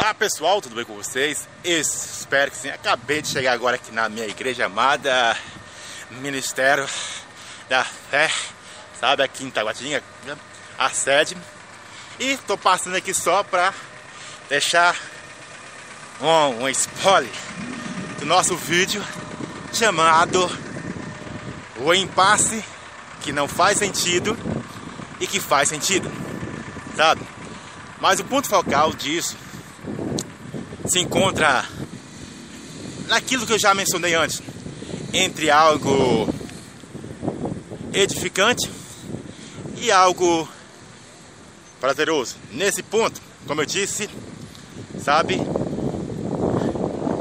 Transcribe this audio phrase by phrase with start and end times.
[0.00, 1.48] Olá pessoal, tudo bem com vocês?
[1.64, 2.68] Espero que sim.
[2.68, 5.36] Acabei de chegar agora aqui na minha igreja amada
[6.08, 6.88] Ministério
[7.68, 8.30] da Fé,
[9.00, 10.00] sabe, aqui em Taguatinga,
[10.78, 11.36] a sede.
[12.16, 13.74] E tô passando aqui só pra
[14.48, 14.94] deixar
[16.20, 17.32] um, um spoiler
[18.20, 19.04] do nosso vídeo
[19.72, 20.48] chamado
[21.78, 22.64] O Impasse
[23.20, 24.38] que não faz sentido
[25.18, 26.08] e que faz sentido,
[26.94, 27.20] sabe?
[28.00, 29.47] Mas o ponto focal disso
[30.88, 31.64] se encontra
[33.08, 34.40] naquilo que eu já mencionei antes,
[35.12, 36.28] entre algo
[37.92, 38.70] edificante
[39.76, 40.48] e algo
[41.80, 42.36] prazeroso.
[42.52, 44.08] Nesse ponto, como eu disse,
[45.02, 45.36] sabe,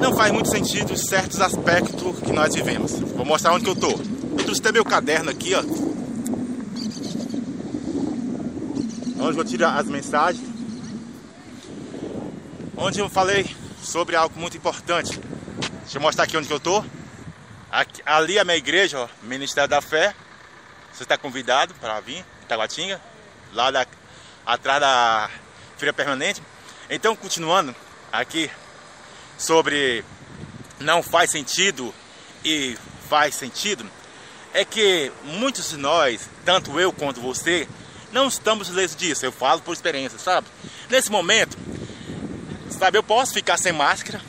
[0.00, 2.92] não faz muito sentido certos aspectos que nós vivemos.
[2.92, 3.90] Vou mostrar onde que eu tô.
[3.90, 5.60] Eu trouxe até meu caderno aqui, ó.
[9.18, 10.49] Onde eu vou tirar as mensagens
[12.80, 15.20] onde eu falei sobre algo muito importante.
[15.82, 16.82] Deixa eu mostrar aqui onde que eu tô.
[17.70, 20.14] Aqui, ali é a minha igreja, ó, Ministério da Fé.
[20.90, 23.00] Você está convidado para vir, Itaguatinga,
[23.52, 23.86] lá da,
[24.46, 25.30] atrás da
[25.76, 26.42] Feira Permanente.
[26.88, 27.76] Então, continuando
[28.10, 28.50] aqui
[29.38, 30.02] sobre
[30.80, 31.94] não faz sentido
[32.42, 33.88] e faz sentido,
[34.54, 37.68] é que muitos de nós, tanto eu quanto você,
[38.10, 39.24] não estamos lesos disso.
[39.24, 40.46] Eu falo por experiência, sabe?
[40.88, 41.56] Nesse momento,
[42.70, 42.98] sabe?
[42.98, 44.20] Eu posso ficar sem máscara,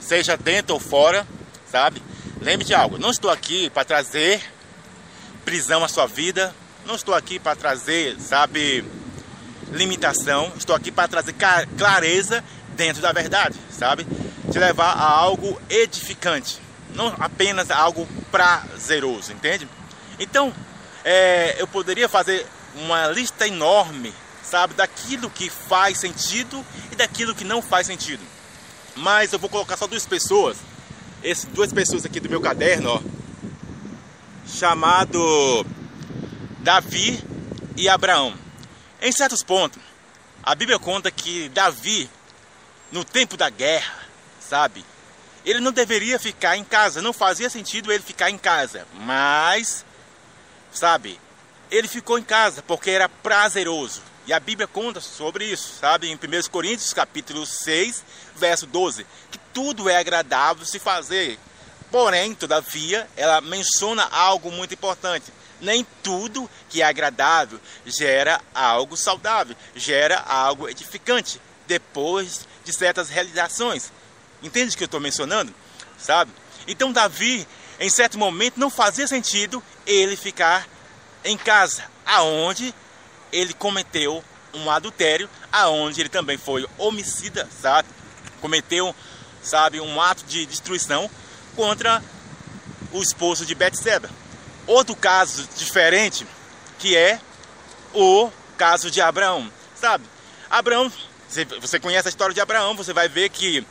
[0.00, 1.26] seja dentro ou fora,
[1.70, 2.02] sabe?
[2.40, 4.42] Lembre de algo, não estou aqui para trazer
[5.44, 8.84] prisão à sua vida, não estou aqui para trazer, sabe,
[9.72, 11.34] limitação, estou aqui para trazer
[11.76, 12.44] clareza
[12.76, 14.06] dentro da verdade, sabe?
[14.50, 16.60] Te levar a algo edificante,
[16.94, 19.68] não apenas a algo prazeroso, entende?
[20.18, 20.52] Então,
[21.04, 24.12] é, eu poderia fazer uma lista enorme
[24.44, 24.74] sabe?
[24.74, 28.22] Daquilo que faz sentido e daquilo que não faz sentido.
[28.94, 30.58] Mas eu vou colocar só duas pessoas,
[31.22, 33.02] essas duas pessoas aqui do meu caderno, ó,
[34.46, 35.66] chamado
[36.60, 37.22] Davi
[37.76, 38.34] e Abraão.
[39.00, 39.82] Em certos pontos,
[40.42, 42.08] a Bíblia conta que Davi,
[42.92, 43.98] no tempo da guerra,
[44.40, 44.84] sabe?
[45.44, 49.84] Ele não deveria ficar em casa, não fazia sentido ele ficar em casa, mas,
[50.72, 51.18] sabe,
[51.70, 54.02] ele ficou em casa porque era prazeroso.
[54.26, 56.08] E a Bíblia conta sobre isso, sabe?
[56.08, 56.18] Em 1
[56.50, 58.02] Coríntios, capítulo 6,
[58.34, 61.38] verso 12, que tudo é agradável se fazer.
[61.90, 65.30] Porém, todavia, ela menciona algo muito importante.
[65.60, 73.92] Nem tudo que é agradável gera algo saudável, gera algo edificante depois de certas realizações.
[74.42, 75.54] Entende o que eu estou mencionando?
[75.98, 76.32] Sabe?
[76.66, 77.46] Então, Davi,
[77.78, 80.66] em certo momento, não fazia sentido ele ficar
[81.22, 82.74] em casa, aonde
[83.34, 84.22] ele cometeu
[84.54, 87.88] um adultério, aonde ele também foi homicida, sabe?
[88.40, 88.94] Cometeu,
[89.42, 91.10] sabe, um ato de destruição
[91.56, 92.02] contra
[92.92, 94.08] o esposo de Betseba.
[94.66, 96.24] Outro caso diferente,
[96.78, 97.20] que é
[97.92, 100.04] o caso de Abraão, sabe?
[100.48, 100.90] Abraão,
[101.60, 103.66] você conhece a história de Abraão, você vai ver que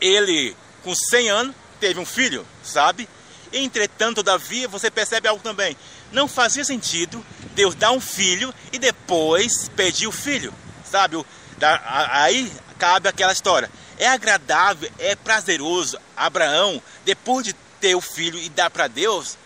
[0.00, 3.08] ele, com 100 anos, teve um filho, sabe?
[3.56, 5.76] Entretanto, todavia, você percebe algo também.
[6.12, 7.24] Não fazia sentido
[7.54, 10.52] Deus dar um filho e depois pedir o filho,
[10.84, 11.16] sabe?
[11.60, 13.70] Aí cabe aquela história.
[13.98, 19.38] É agradável, é prazeroso Abraão, depois de ter o filho e dar para Deus.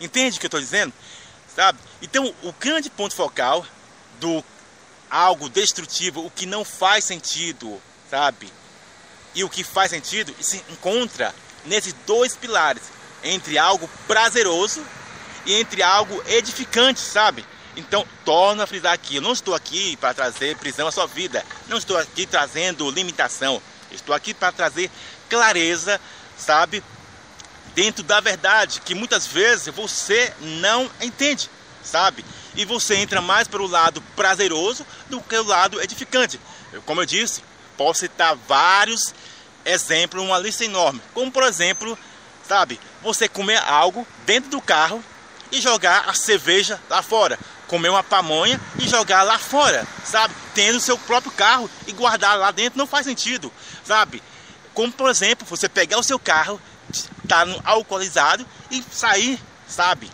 [0.00, 0.92] Entende o que eu estou dizendo?
[1.54, 1.78] Sabe?
[2.02, 3.64] Então, o grande ponto focal
[4.20, 4.44] do
[5.08, 7.80] algo destrutivo, o que não faz sentido,
[8.10, 8.52] sabe?
[9.34, 11.32] E o que faz sentido se encontra
[11.64, 12.82] nesses dois pilares,
[13.22, 14.84] entre algo prazeroso
[15.44, 17.44] e entre algo edificante, sabe?
[17.76, 21.44] Então, torna a frisar aqui, eu não estou aqui para trazer prisão à sua vida,
[21.68, 23.60] não estou aqui trazendo limitação,
[23.90, 24.90] estou aqui para trazer
[25.28, 26.00] clareza,
[26.38, 26.82] sabe?
[27.74, 31.50] Dentro da verdade, que muitas vezes você não entende,
[31.82, 32.24] sabe?
[32.54, 36.40] E você entra mais para o lado prazeroso do que o lado edificante.
[36.86, 37.42] Como eu disse,
[37.76, 39.14] posso citar vários
[39.66, 41.02] exemplos, uma lista enorme.
[41.12, 41.98] Como por exemplo,
[42.46, 45.02] sabe, você comer algo dentro do carro
[45.50, 47.38] e jogar a cerveja lá fora.
[47.66, 50.34] Comer uma pamonha e jogar lá fora, sabe?
[50.54, 53.52] Tendo seu próprio carro e guardar lá dentro não faz sentido,
[53.84, 54.22] sabe?
[54.72, 56.60] Como por exemplo, você pegar o seu carro,
[57.26, 60.10] tá no alcoolizado e sair, sabe?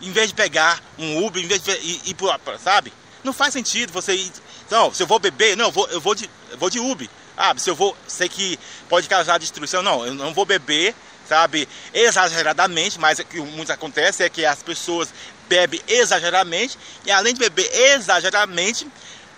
[0.00, 2.92] Em vez de pegar um Uber, em vez de ir, ir por, sabe?
[3.22, 4.32] Não faz sentido você ir.
[4.70, 7.08] Não, se eu vou beber, não, eu vou, eu vou de, eu vou de Uber.
[7.36, 8.58] Ah, se eu vou, sei que
[8.88, 10.94] pode causar destruição, não, eu não vou beber
[11.28, 15.08] sabe, exageradamente, mas o que muito acontece é que as pessoas
[15.48, 18.86] bebem exageradamente e além de beber exageradamente,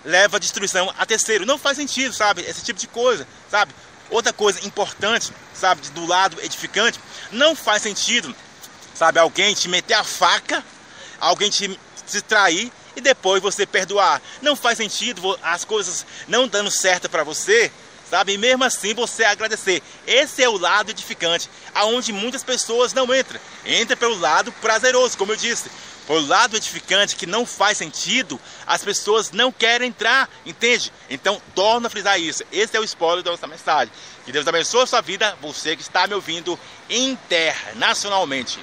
[0.03, 1.45] leva a destruição a terceiro.
[1.45, 2.41] Não faz sentido, sabe?
[2.41, 3.73] Esse tipo de coisa, sabe?
[4.09, 6.99] Outra coisa importante, sabe, do lado edificante,
[7.31, 8.33] não faz sentido,
[8.95, 10.63] sabe, alguém te meter a faca,
[11.19, 14.21] alguém te, te trair e depois você perdoar.
[14.41, 17.71] Não faz sentido as coisas não dando certo para você,
[18.09, 18.33] sabe?
[18.33, 19.81] E mesmo assim você agradecer.
[20.05, 23.39] Esse é o lado edificante, aonde muitas pessoas não entram.
[23.65, 25.69] Entra pelo lado prazeroso, como eu disse.
[26.07, 30.91] Pelo lado edificante que não faz sentido, as pessoas não querem entrar, entende?
[31.09, 32.43] Então, torna a frisar isso.
[32.49, 33.93] Esse é o spoiler da nossa mensagem.
[34.23, 36.57] Que Deus abençoe a sua vida, você que está me ouvindo
[36.89, 38.57] internacionalmente.